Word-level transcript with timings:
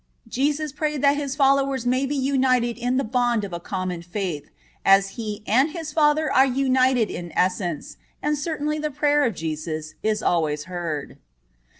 Jesus 0.27 0.71
prayed 0.71 1.03
that 1.03 1.15
His 1.15 1.35
followers 1.35 1.85
may 1.85 2.07
be 2.07 2.15
united 2.15 2.75
in 2.75 2.97
the 2.97 3.03
bond 3.03 3.43
of 3.43 3.53
a 3.53 3.59
common 3.59 4.01
faith, 4.01 4.49
as 4.83 5.09
He 5.09 5.43
and 5.45 5.69
His 5.73 5.93
Father 5.93 6.33
are 6.33 6.43
united 6.47 7.11
in 7.11 7.31
essence, 7.33 7.97
and 8.19 8.35
certainly 8.35 8.79
the 8.79 8.89
prayer 8.89 9.23
of 9.23 9.35
Jesus 9.35 9.93
is 10.01 10.23
always 10.23 10.63
heard. 10.63 11.19